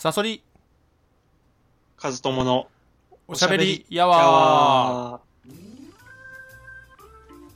[0.00, 0.42] サソリ、
[1.98, 2.68] カズトモの
[3.28, 5.50] おしゃべりやわー。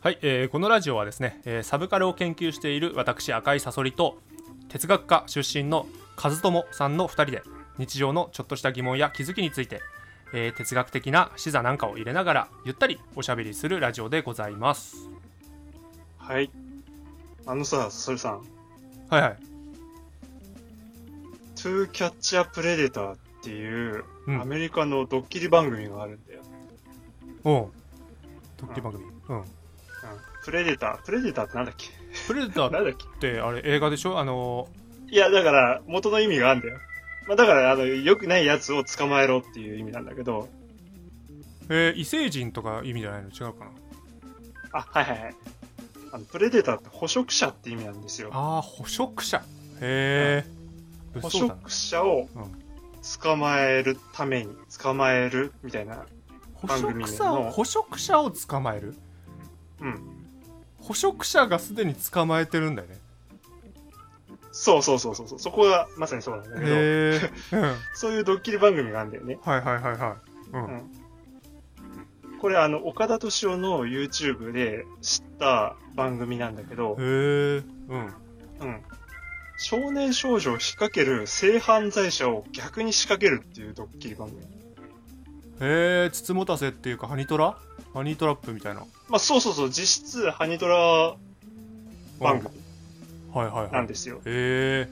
[0.03, 4.19] はい、えーこのラジオはですね、えーサブカルを研究している私赤いサソリと
[4.69, 5.87] 哲学科出身の
[6.17, 7.43] カズトモさんの2人で
[7.79, 9.81] 日常のちょっとした疑問や気づきについて、
[10.35, 15.09] えー哲学的な視座なんかを入れながらゆったりおしゃべりするラジオでございます
[16.19, 16.51] はい。
[17.47, 18.43] あのさ、それさん、
[19.09, 19.54] はいはい
[21.65, 24.41] To Catch a Predator っていううん。
[24.41, 26.41] アメリカのドッキリ番組があるんだよ。
[27.45, 27.71] おう。
[28.59, 29.05] ドッキリ番組。
[29.29, 29.37] うん。
[29.39, 29.45] うん。
[30.45, 31.03] プレデター。
[31.05, 31.89] プレデターってなんだっけ？
[32.27, 33.05] プレデター なんだっけ？
[33.05, 34.19] ってあれ映画でしょ？
[34.19, 34.69] あの
[35.11, 36.79] いや、だから、元の意味があるんだよ。
[37.29, 40.49] まあ、だから、あの、良くないやつを捕まえろっていう意味なんだけど、
[41.71, 43.29] えー異星人とか意味じゃないの？
[43.29, 43.71] 違うかな？
[44.73, 45.35] あ、はいはいはい。
[46.13, 48.31] あの、プレデターって捕食者って意味なんですよ。
[48.33, 49.39] ああ捕食者。
[49.81, 50.54] へえ
[51.21, 52.65] 捕食者をうん。
[53.23, 56.07] 捕まえるために、捕まえるみたいな。
[56.55, 57.51] 捕番組の。
[57.51, 58.95] 捕食者を捕まえる？
[59.81, 60.27] うん。
[60.81, 62.99] 捕食者がすでに捕まえてるんだよね。
[64.53, 65.39] そうそうそうそうそう。
[65.39, 67.21] そこがまさにそうなんだけど、へえ
[67.53, 67.61] うん。
[67.63, 69.39] はいそういうドッキリ番組があるんだよね。
[69.43, 70.91] はいはいはいうん、うん。
[72.39, 77.03] これあの、岡田敏夫の YouTube で知った番組なんだけど、へ
[77.59, 78.15] えうん。
[78.61, 78.83] うん。
[79.57, 84.43] 少年少女を引っ掛ける性犯罪者を逆に仕掛けるっていうドッキリ番組。
[85.61, 87.57] へえつつもたせっていうかハニトラ？
[87.95, 88.81] ハニートラップみたいな。
[89.09, 91.15] まあそうそうそう、実質ハニトラ
[92.21, 92.51] 番組
[93.29, 93.73] うんはいはいはい。
[93.73, 94.21] なんですよ。
[94.25, 94.89] へ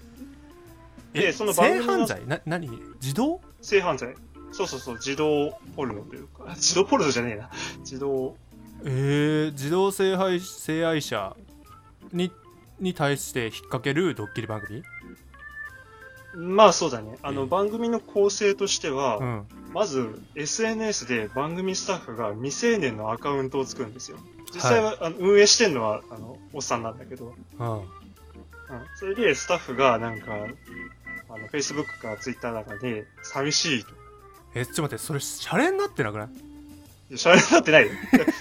[1.14, 2.26] えでその番組の性犯罪？
[2.26, 2.70] な何？
[3.00, 3.40] 自動？
[3.60, 4.14] 性犯罪。
[4.52, 7.50] そうそうそう、自動ポルノというか、あ 自動ポルノじゃねえな。
[7.80, 8.36] 自動、
[8.84, 11.34] えー、自動性愛性愛者
[12.12, 12.30] に
[12.82, 14.82] に対して引っ掛けるドッキリ番組？
[16.34, 17.18] まあそうだね。
[17.22, 24.18] あのうん番組の構成としては、うんまず SNS で番組スタッフが未成年のアカウントを作るんですよ。
[24.52, 27.82] 実際は、あの運営してるのはあのおっさんなんだけど、うんうん、
[28.96, 30.34] それでスタッフがなんか、
[31.30, 33.92] あの Facebook か Twitter なんかで寂しいと。
[34.54, 36.24] えちょっと待ってそれシャレになってなくな
[37.10, 37.16] い？
[37.16, 37.92] シャレになってないよ。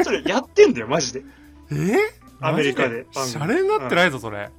[0.03, 1.23] それやってんだよ、マジで。
[1.71, 1.73] え？
[1.75, 1.97] ー、
[2.41, 3.05] アメリカで。
[3.11, 4.49] シャレになってないぞそれ、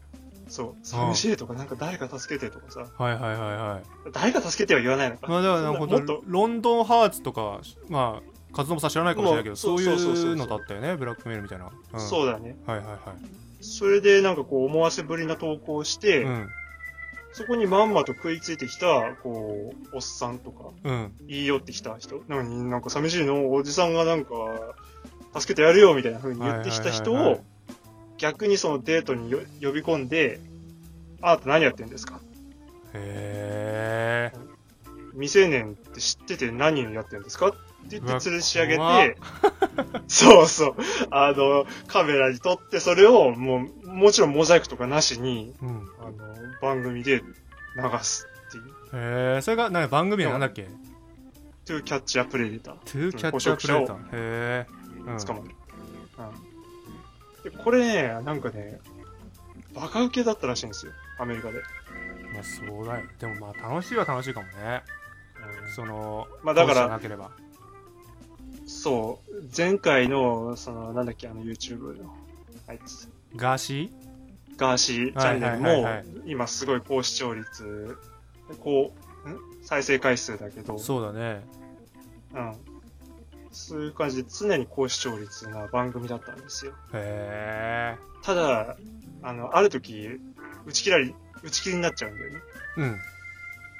[0.48, 0.87] そう。
[0.87, 2.87] 寂しいとか、なんか誰か助けてとかさ。
[2.98, 4.10] はいはいはいはい。
[4.12, 5.26] 誰か助けては言わないのか。
[5.26, 6.00] まあだからもっと。
[6.00, 12.56] 当ロンドンハーツとかまあ活動もさん知らないかもしれないけどそういうのだったよねブラックメールみたいな、うん、そうだね。
[12.66, 12.98] はいはいはい。
[13.62, 16.49] それでなんかこう思わせぶりな投稿をして、うん。
[17.32, 21.12] そこにまんまと食いついてきた、こう、おっさんとか、うん。
[21.26, 24.34] 言い寄ってきた人、なのになんか寂しいの、おじさんがなんか、
[25.38, 27.44] 助けてやるよみたいな風に言ってきた人はいはいはいはを、
[28.22, 30.38] 逆にそのデートによ呼び込んで、
[31.21, 32.21] あなた何やってんですか？
[32.94, 34.38] へえ
[35.15, 37.49] 未成年って知ってて何やってんですか？
[37.49, 37.50] っ
[37.88, 39.16] て言って吊るし上げ怖て、
[40.06, 40.75] そうそう、
[41.11, 45.69] あの、カメラに撮って、それをもう、もちろんモザイクとかなしに、うん
[46.00, 46.12] あの、
[46.62, 47.25] 番組で流
[48.03, 48.65] すっていう。
[48.94, 50.69] へえそれが何番組なんだっけ
[51.66, 52.77] ？to catch a predator.
[52.84, 54.66] To Catch a Predator へえ
[55.09, 55.49] うん捕まえる。
[55.49, 55.62] うん。
[57.43, 58.81] で、これね、なんかね、
[59.75, 60.93] バカ受けだったらしいんですよ。
[61.19, 61.63] アメリカで。
[62.33, 63.07] まあそうだよ。
[63.19, 64.83] でもまあ楽しいは楽しいかもね。
[65.65, 65.73] うん。
[65.73, 67.31] そのまあだから、なければ。
[68.67, 72.15] そう、前回の、その、なんだっけ、あの YouTube の、
[72.69, 73.93] あいつ、ガーシ
[74.57, 77.99] ガーシーチャンネルも、今すごい高視聴率、
[78.61, 78.95] こ
[79.27, 79.39] う、ん？
[79.63, 80.75] 再生回数だけど。
[80.75, 81.45] ー、そうだね。
[82.35, 82.55] うん。
[83.53, 86.73] そういう感じで常に高視聴率な番組だったんですよ。
[86.95, 88.77] へえただ、
[89.23, 90.09] あの、ある時、
[90.67, 92.41] 打ち切られ、打ち切りになっちゃうんだよね。
[92.77, 93.01] うん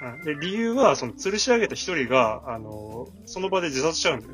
[0.03, 0.25] うん。
[0.25, 4.33] で、理由は、その、吊るし上げた一人が、あの、その場で自殺しちゃうんだよ。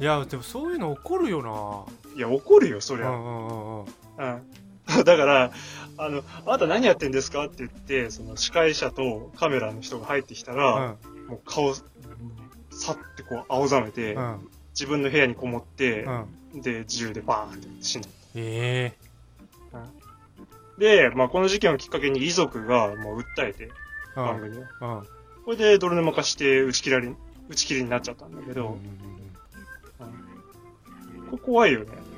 [0.00, 1.86] いやでもそういうの起こるよ
[2.16, 3.06] いや、怒るよ、そりゃ。
[3.06, 4.42] なうんうんうんうんうん。
[5.04, 5.52] だから、
[5.96, 7.46] あの、あなた何やってんですか？
[7.46, 10.96] って言って、その、司会者とカメラの人が入ってきたら、
[11.28, 11.72] もう顔、
[12.72, 14.22] さってこう、青ざめて、うん。
[14.22, 16.62] うん自分の部屋にこもってう、ん。
[16.62, 18.08] で、銃でバーンって死んだ。
[18.34, 18.94] え
[20.78, 24.60] で、まあ、この事件をきっかけに遺族がもう訴えて、え番組を。
[24.60, 24.66] うん。
[25.44, 27.12] これで泥沼化して打ち切られ、
[27.50, 28.78] 打ち切りになっちゃったんだけど、
[29.98, 31.86] これ怖いよね。
[31.96, 32.12] うん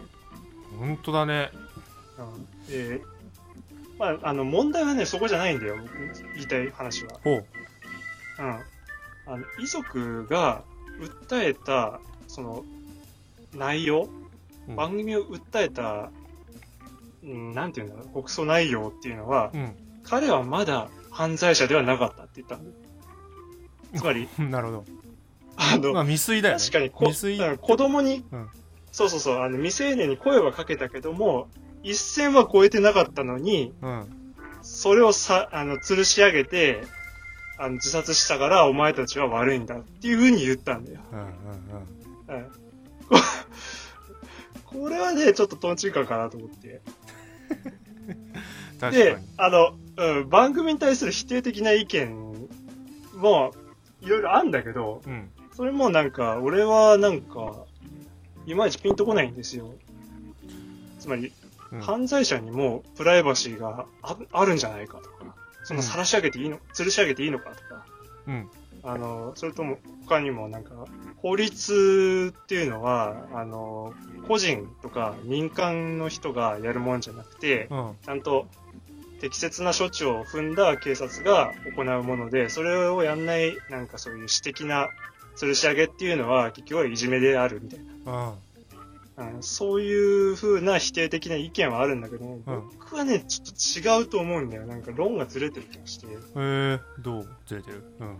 [0.79, 1.51] 本当だね。
[2.19, 3.01] うん、で、
[3.99, 5.93] まあ、あの、問題はね、そこじゃないんだよ、僕
[6.35, 7.21] 言いたい話は。
[7.23, 7.47] ほう。
[8.41, 8.61] うん。
[9.27, 10.63] あの、遺族が
[11.01, 12.65] 訴えた、その、
[13.55, 14.09] 内容、
[14.69, 14.77] うん。
[14.77, 16.11] 番組を訴えた、
[17.23, 19.77] うん、なんていうんだろう、告訴内容っていうのは、うん。
[20.03, 22.59] 彼はまだ犯罪者ではなかったって言った。
[23.99, 24.85] つまり、 なるほど。
[25.57, 26.61] あの、まあ未遂だよね。
[26.61, 27.39] 確かにこ、未遂。
[27.39, 28.49] うん子供に、うん。
[28.93, 31.49] そうそうそう、あの、未成年に声はかけたけども、
[31.83, 34.07] 一線は越えてなかったのに、うん。
[34.63, 36.83] それをさ、あの、吊るし上げて、
[37.59, 41.01] あの、自殺したから、お前たちは悪いんだっていう風に言ったんだよ。
[41.13, 41.27] うんうん
[42.29, 42.51] うん。
[44.65, 46.81] ここれはね、ちょっとトンチンカンかなと思って。
[48.91, 52.49] でに、あの、うん、番組に対する否定的な意見
[53.15, 53.55] も、
[54.01, 57.65] いろいろあるんだけど、うんそれもなんか、俺はなんか、
[58.45, 59.73] いまいちピンとこないんですよ。
[60.99, 61.33] つまり、
[61.73, 67.87] うん犯罪者にもプライバシーがああるんじゃないかとか、その晒し上げていいの、吊るし上げていいのかとか、
[68.27, 68.51] うん。
[68.83, 70.73] あの、それとも他にもなんか、
[71.17, 73.95] 法律っていうのは、あの、
[74.29, 77.97] 個人とか民間の人がやるもんじゃなくて、うん。
[78.05, 78.47] ちゃんと
[79.21, 84.89] 適切な処置を踏んだ警察が行うもので、それをやんない、なんかそういう私的な
[85.37, 88.29] 吊るし上げっていうのは結局はいじめであるみたいな。
[88.29, 88.35] うん
[89.17, 94.67] うんそういう風な否定的な意見はあるんだけど、僕はね、ちょっと違うと思うんだよ。
[94.67, 96.07] なんか論がずれてる気がして。
[96.09, 97.29] えー、どう？
[97.47, 97.85] ずれてる？
[98.01, 98.19] うん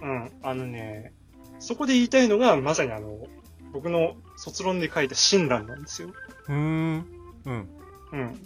[0.00, 0.30] うん。
[0.42, 1.12] あのね、
[1.58, 3.26] そこで言いたいのが、まさにあの、
[3.72, 6.10] 僕の卒論で書いた親鸞なんですよ。
[6.48, 7.06] うーん
[7.46, 7.68] うん
[8.12, 8.40] うん。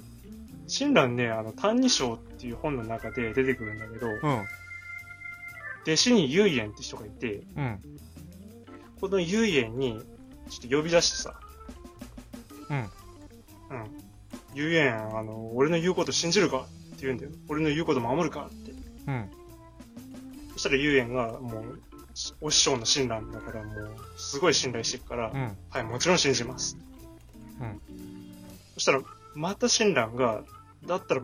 [0.68, 4.44] 親鸞ね、あの、歎異抄っていう本の中で出てくるんだけど、うん
[5.84, 7.80] 弟子に唯円って人がいて、うん
[9.00, 10.00] この唯円に、
[10.52, 11.34] ちょっと呼び出してさ、
[12.70, 12.78] うん。
[12.78, 12.86] うん。
[14.54, 16.58] 唯円、あの、俺の言うこと信じるか？
[16.58, 17.30] って言うんだよ。
[17.48, 18.50] 俺の言うこと守るか？
[18.50, 18.72] って。
[19.06, 19.30] うん。
[20.52, 21.80] そしたら唯円が、もう、
[22.42, 25.56] お師匠の親鸞だから、もう、すごい信頼してるから、うん。
[25.70, 26.76] はい、もちろん信じます。
[27.58, 27.80] うん。
[28.74, 29.00] そしたら、
[29.34, 30.42] また親鸞が、
[30.86, 31.22] だったら、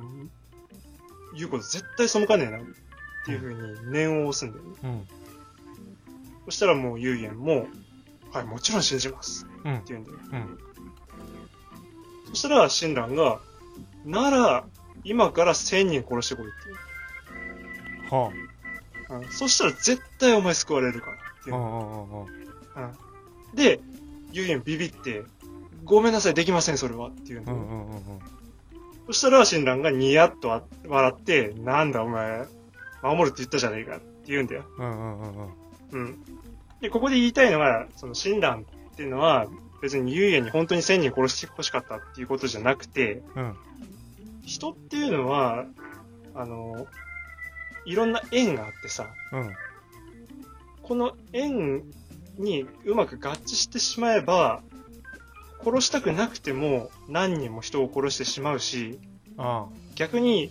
[1.36, 2.62] 言うこと絶対背かねえな、っ
[3.26, 4.70] ていう風に念を押すんだよね。
[4.82, 5.08] うん。
[6.46, 7.66] そしたらもう唯円も、
[8.32, 9.46] はい、もちろん信じます。
[9.64, 10.18] うんって言うんだよ。
[10.32, 10.58] うん
[12.28, 13.40] そしたら、親鸞が、
[14.04, 14.64] なら、
[15.02, 16.48] 今から千人殺してこいっ
[18.08, 18.30] ては
[19.08, 19.22] 言う。
[19.22, 19.30] うん。
[19.30, 22.26] そしたら絶対お前救われるからっていうあうんうんうんうんう
[24.56, 24.62] ん。
[24.64, 25.22] ビビって、
[25.84, 27.08] ごめんなさい、できません、それは。
[27.08, 27.56] って言うんだよ。
[27.56, 28.02] うんうんうんうん
[29.06, 32.46] そしたら、親鸞がニヤッとあ笑って、なんだお前、
[33.02, 34.64] 守るって言ったじゃねえかって言うんだよ。
[34.76, 35.52] うんうんうんうん
[35.92, 36.24] うん。
[36.80, 38.64] で、ここで言いたいのが、その親鸞っ
[38.96, 39.46] ていうのは、
[39.80, 43.56] 別に唯円に本当に千人殺してほしかったっていうことじゃなくて、うん。
[44.44, 45.66] 人っていうのは、
[46.34, 46.86] あの、
[47.84, 49.52] いろんな縁があってさ、うん。
[50.82, 51.82] この縁
[52.38, 54.62] にうまく合致してしまえば、
[55.64, 58.98] 殺したくなくても何人も人を殺してしまうし、
[59.36, 59.66] あ
[59.96, 60.50] 逆に、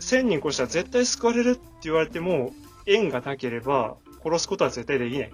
[0.00, 2.52] 1000人殺したら絶対救われるって言われても、
[2.86, 3.96] 縁がなければ
[4.28, 5.32] 殺すことは絶対できない。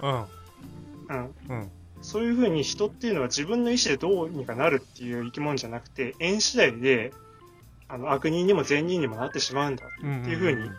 [0.00, 0.26] あ
[1.08, 1.16] うん。
[1.16, 1.70] うんうん
[2.00, 7.12] そういう風に人っていうのは自分の意思でどうにかなるっていう生き物じゃなくて、縁次第で、
[7.88, 10.70] あの、悪人にも善人にもなってしまうんだっていう風に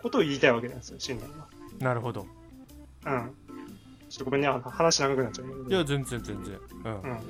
[0.00, 1.48] ことを言いたいわけなんですよ、親鸞は。
[1.80, 2.26] なるほど
[3.06, 3.34] うん。
[4.08, 5.66] ちょっとごめんね、話長くなっちゃう。
[5.68, 7.20] いや全然全然うんうん。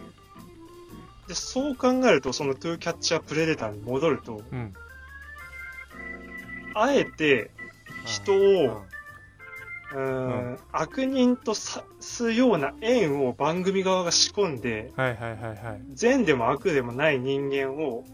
[1.27, 4.75] で、そう考えると、そのトゥーキャッチャープレデターに戻ると、うん
[6.77, 7.53] あえて
[8.05, 8.83] 人を、
[9.95, 15.83] うーん、悪人とさすような縁を番組側が仕込んで、はいはいはいはい。
[15.93, 18.05] 善でも悪でもない人間を、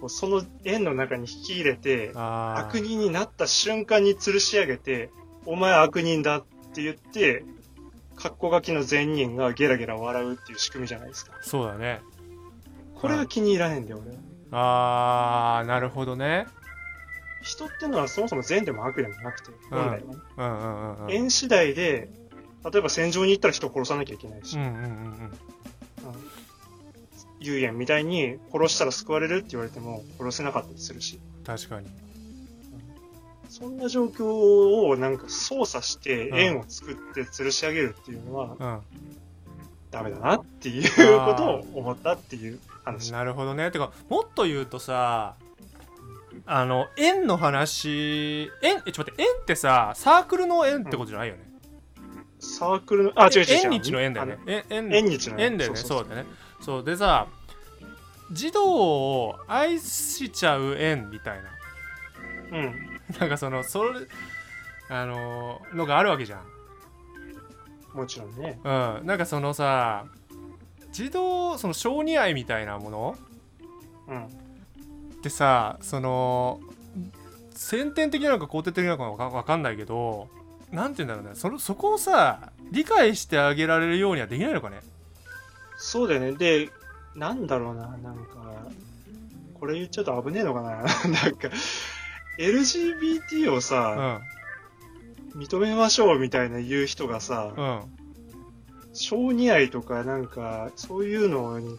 [0.00, 5.10] こうその縁の中に引き入れて、悪人になった瞬間に吊るし上げて、
[5.46, 7.44] お前悪人だって言って、
[8.16, 11.32] 格好書きの善人がゲラゲラ笑うっていう仕組みじゃないですか。
[11.40, 12.02] そうだね。
[12.94, 14.18] これが気に入らねえんだよ、俺は。
[14.52, 16.46] あーなるほどね
[17.42, 20.02] 人ってのはそもそも善でも悪でもなくて、本来
[20.36, 21.14] はね。
[21.14, 22.08] 縁次第で、
[22.70, 25.32] 例えば戦場に行ったら人を殺さなきゃいけないし、うんうんうん
[27.42, 31.86] 遊園みたいに殺したら救われるって言われても殺せなかったりするし、確かに。
[33.48, 36.38] そんな状況をなんか操作してうん。
[36.38, 38.80] 円を作って吊るし上げるっていうのはうん。
[39.90, 40.90] ダメだなっていう
[41.24, 43.10] ことを思ったっていう話。
[43.10, 43.70] なるほどね。
[43.70, 45.34] てかもっと言うとさ
[46.46, 51.42] あの円の話円えちょっと待って円ってさサークルの円ってことじゃないよね、
[52.38, 53.46] サークルの、あ、違う違う違う。
[53.64, 54.92] 縁日の円だよねえ円。
[54.92, 56.28] 縁日の円だよねそうだよね
[56.60, 57.26] そうでさ
[58.32, 61.38] 児童を愛しちゃう円みたい
[62.50, 62.74] なうん。
[63.18, 64.00] なんかそのそれ
[64.88, 66.40] あののがあるわけじゃん
[67.96, 68.60] もちろんね。
[68.64, 70.04] うんなんかそのさ
[70.92, 73.16] 児童その小児愛みたいなもの
[74.08, 74.28] うん。
[75.20, 76.60] ってさその
[77.54, 80.28] 先天的なのか後天的なのかわかんないけど
[80.72, 81.38] なんて言うんだろうね。
[81.38, 84.80] そのそこをさ理解してあげられるようにはできないのかね。
[85.76, 86.32] そうだよね。
[86.32, 86.70] で、
[87.16, 88.54] なんだろうな、なんか、
[89.54, 90.76] これ言っちゃうと危ねえのかな。
[90.76, 90.84] なん
[91.34, 91.48] か、
[92.38, 94.20] LGBT をうさ、
[95.34, 97.80] ん認めましょうみたいな言う人がさ、うん。
[98.92, 101.78] 小児愛とかなんか、そういうのに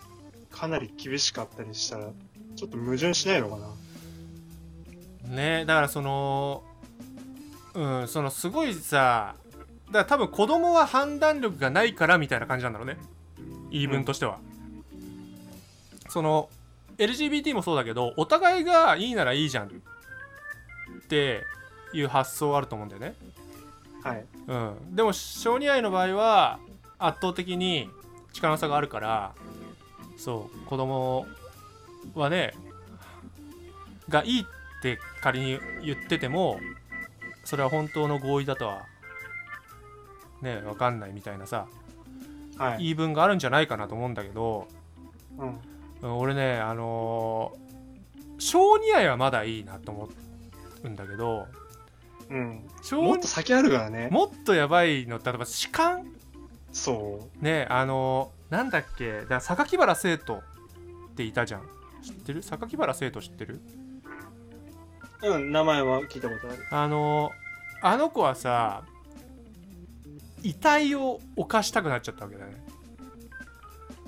[0.49, 2.09] かなり厳しかったりしたら、
[2.55, 3.57] ちょっと矛盾しないのか
[5.25, 5.35] な？
[5.35, 6.63] ねだからその
[7.73, 9.35] うんそのすごいさ
[9.87, 12.97] だから多分子供は判断力がないからみたいな感じなんだろうね。
[13.71, 14.39] 言い分としては、
[16.09, 16.49] その
[16.97, 19.69] LGBT もそうだけどお互いがいいならいいじゃんっ
[21.07, 21.43] て
[21.93, 23.15] いう発想あると思うんだよね。
[24.03, 24.25] はい。
[24.47, 24.95] うん。
[24.95, 26.59] でも小児愛の場合は
[26.99, 27.89] 圧倒的に
[28.33, 29.33] 力の差があるから
[30.17, 31.25] そう子供
[32.15, 32.53] はね
[34.09, 34.45] がいいっ
[34.81, 36.59] て仮に言ってても
[37.43, 38.85] それは本当の合意だとは
[40.41, 41.67] ね分かんないみたいなさ
[42.57, 42.77] はい。
[42.79, 44.67] 言い分があるんじゃないかなと思うんだけど、
[45.37, 45.59] うん。
[46.01, 47.71] うん俺ねあのー
[48.39, 50.09] 小児愛はまだいいなと思
[50.83, 51.47] うんだけど
[52.29, 52.67] うん。
[52.81, 54.09] 小もっと先あるからね。
[54.11, 56.01] もっとやばいの例えば痴漢
[56.71, 60.41] そねあのなんだっけだ榊原生徒
[61.11, 61.61] っていたじゃん
[62.01, 62.41] 知ってる？
[62.41, 63.61] 榊原生徒知ってる？
[65.23, 65.29] う。
[65.29, 66.65] うん、名前は聞いたことある。
[66.71, 67.31] あの
[67.81, 68.83] あの子はさ
[70.43, 72.63] 遺体を犯したくなっちゃったわけだよね。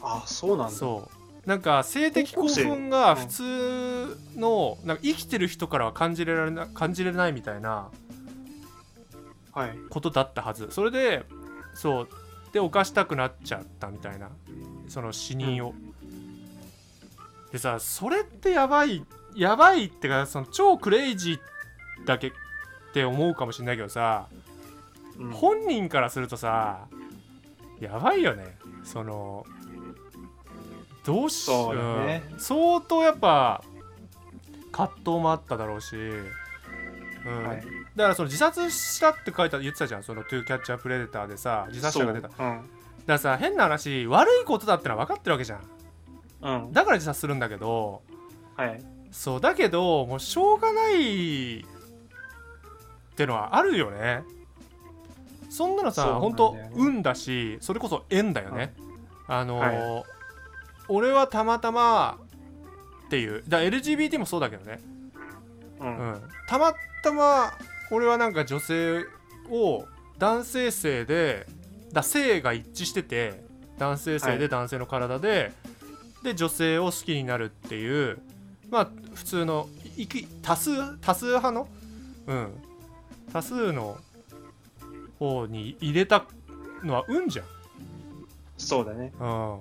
[0.02, 0.74] あ、そうなんだ。
[0.74, 1.10] そ
[1.46, 1.50] う。
[1.50, 7.90] なんか性的興奮が普通のなんか生きてる人からは感じられな感じれないみたいな
[9.52, 9.78] はい。
[9.90, 10.70] ことだったはず。
[10.72, 11.24] それで
[11.74, 12.10] そう。
[12.54, 14.30] で犯したくなっちゃったみたいな。
[14.88, 15.74] その死人を、
[17.54, 19.06] でさそれってやばい
[19.36, 22.32] やばいってかその超クレイジーだけっ
[22.94, 24.28] て思うかもしれないけどさ、
[25.20, 25.32] うん。
[25.32, 26.88] 本人からするとさ
[27.80, 28.58] やばいよね。
[28.84, 29.46] その
[31.06, 32.24] どうしそうだね。
[32.32, 32.40] うん。
[32.40, 33.64] 相当やっぱ
[34.72, 37.44] 葛藤もあっただろうし、うん。
[37.48, 37.58] はい。
[37.96, 40.04] だからその自殺したって書いた言ってたじゃん。
[40.04, 42.30] その「トゥーキャッチャープレデター」でさ自殺者が出た。
[42.30, 42.48] だかそう。
[42.48, 42.70] うん。
[43.06, 45.60] らさ変な話悪いことだってのは分かってるわけじゃん
[46.44, 46.74] うん。
[46.74, 48.02] だから自殺するんだけど
[48.56, 48.84] はい。
[49.12, 51.64] そうだけどもうしょうがないっ
[53.16, 54.24] てのはあるよね。
[55.50, 56.62] そんなのさそうなんだよね。
[56.64, 58.74] 本当運だしそれこそ縁だよね、
[59.28, 60.04] あのーは
[60.90, 62.18] 俺はたまたま
[63.06, 64.80] っていうだ LGBT もそうだけどね。
[65.80, 65.84] う。
[65.84, 65.92] うん。
[65.92, 66.74] ん、たま
[67.04, 67.54] たま
[67.92, 69.06] 俺はなんか女性
[69.50, 69.86] を
[70.18, 71.46] 男性性で
[71.92, 73.44] だ性が一致してて
[73.78, 74.40] 男性性はい。
[74.40, 75.52] で男性の体で、
[76.24, 78.20] で女性を好きになるっていう
[78.70, 81.68] まあ普通のいき多数多数派の？
[82.28, 82.54] うん。
[83.32, 83.98] 多数の
[85.20, 86.26] 方に入れた
[86.84, 87.46] のは運じゃん。
[88.58, 89.12] そうだね。
[89.20, 89.58] うん。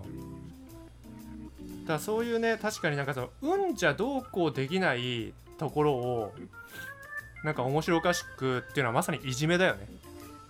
[1.87, 6.33] だそういうね確かになんかその運じゃどうこうできないところを
[7.45, 9.89] なんか面白おかしくっていうのはまさにいじめだよね。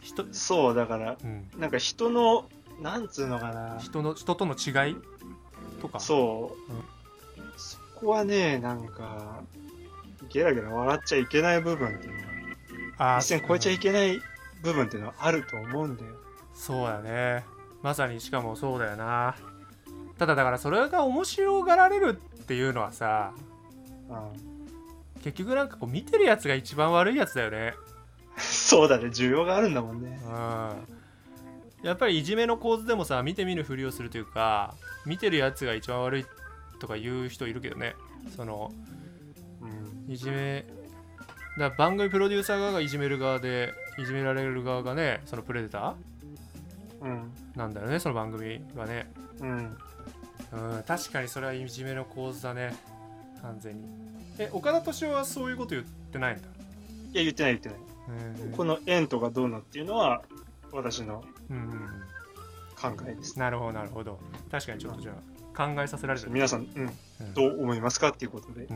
[0.03, 2.49] 人,、そう、だから、うん、なんか人の、
[2.83, 3.79] なんつうのかな。
[3.79, 4.97] 人の人との違い？
[5.83, 6.01] とか。
[6.01, 7.53] そう、うん。
[7.57, 9.43] そこはね、なんか、
[10.31, 11.89] ゲラゲラ笑っちゃいけない部分。
[11.89, 12.13] っていう
[12.99, 14.21] のは、一線超えちゃいけない
[14.63, 16.15] 部分っていうのはあると思うんだよ。
[16.55, 17.45] そうだね。
[17.83, 19.35] まさにしかもそうだよな。
[20.19, 23.33] ただだからそれが面白がられるっていうのはさ
[24.09, 27.75] うん、結局なんかこう見てるやつが一番悪いやつだよね。
[28.37, 30.21] そうだね、需要があるんだもんね。
[30.25, 31.02] うん
[31.83, 34.75] やっぱりいじめの構図でもさ見て見ぬふりをするというか
[35.05, 36.27] 見てるやつが一番悪い
[36.79, 37.95] とか言う人いるけどね。
[38.37, 38.73] その
[39.61, 40.65] うん、いじめ
[41.59, 45.95] だ番組プロデューサー側がいじめる側でいじめられる側がねそのプレデタ
[47.01, 49.13] うん、ーなんだよねその番組がね。
[49.41, 49.77] うん。
[50.53, 52.77] うん確かにそれはいじめの構図だね。
[53.43, 53.89] 完全に。
[54.39, 56.43] え岡田斗司夫はそういうこと言ってないんだ？
[57.13, 57.79] いや、言ってない言ってない。
[58.45, 60.23] うんこの円とかどうのっていうのは、
[60.73, 61.25] 私の
[62.81, 63.39] 考えです。
[63.39, 64.19] なるほどなるほど。
[64.51, 68.67] 確かにちょっとじゃあ考えさせられる皆さん、うん、うんどう思いますかっていうことで。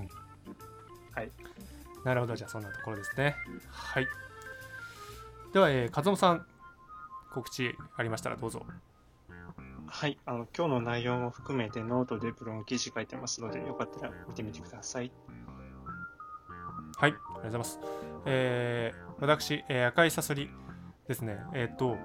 [2.04, 3.34] なるほどじゃあそんなところですね。
[3.68, 4.06] はい。
[5.52, 6.46] では、えー、和夫さん
[7.32, 8.64] 告知ありましたらどうぞ。
[9.88, 10.18] はい。
[10.24, 15.10] あの、今日の内容も含めてノートでブログ記事書いてますので、よかったら見てみてください。
[16.98, 17.80] はいありがとうございます。
[18.24, 20.48] えー、私、えー赤いサソリ
[21.08, 21.38] ですね。
[21.54, 21.96] えーっと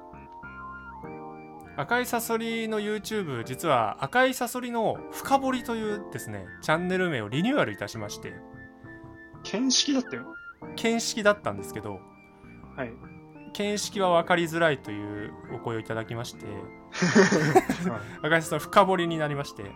[1.77, 8.33] 赤いサソリの YouTube 実は赤いサソリの深掘りというですねチャンネル名をリニューアルいたしまして
[9.43, 10.35] 見識だったよ。
[10.75, 11.99] 見識だったんですけど、
[12.75, 12.91] はい。
[13.53, 16.45] 見識は分かりづらいというお声をいただきまして、
[18.21, 19.71] 赤石さん深掘りになりまして、はい。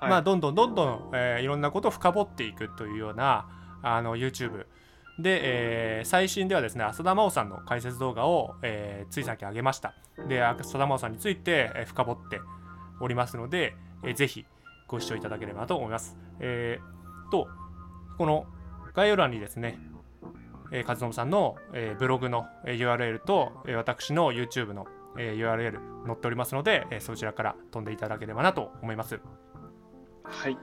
[0.00, 3.48] はい、まあ、どんどんどんどん、えー、いろんなことを深掘っていくというような、
[3.82, 4.66] あの、YouTube、
[5.18, 5.40] で、
[5.98, 9.94] えー、最新ではですね、浅田真央さんの解説動画を、えー、つい先上げました。
[10.28, 12.40] で、浅田真央さんについて、えー、深掘って
[13.00, 14.46] おりますので、えー、ぜひ
[14.88, 16.16] ご視聴いただければと思います。
[16.40, 17.48] えー、と、
[18.18, 18.46] この
[18.94, 19.78] 概要欄にですね、
[20.70, 24.86] えー、和信さんの、えー、ブログの、えー、URL と、えー、私の YouTube の、
[25.18, 29.20] えー、URL 載っておりますので、えー、そちらから飛んでいただければなと思います。
[30.24, 30.56] はい。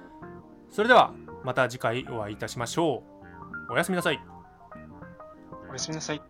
[0.70, 1.14] それでは
[1.44, 3.04] また次回お会いいたしましょ
[3.70, 3.74] う。
[3.74, 4.39] おやすみなさい。
[5.70, 6.29] おやすみなさい。